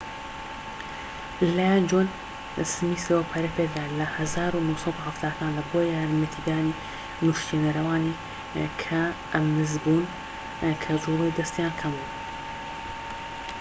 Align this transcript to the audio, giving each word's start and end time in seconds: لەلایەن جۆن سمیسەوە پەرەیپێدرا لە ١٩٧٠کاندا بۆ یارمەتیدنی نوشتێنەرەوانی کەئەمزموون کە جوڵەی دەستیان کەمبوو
لەلایەن 1.45 1.83
جۆن 1.89 2.07
سمیسەوە 2.73 3.29
پەرەیپێدرا 3.31 3.85
لە 3.99 4.05
١٩٧٠کاندا 4.13 5.63
بۆ 5.69 5.79
یارمەتیدنی 5.95 6.77
نوشتێنەرەوانی 7.25 8.19
کەئەمزموون 8.81 10.05
کە 10.81 10.91
جوڵەی 11.03 11.35
دەستیان 11.37 11.73
کەمبوو 11.81 12.07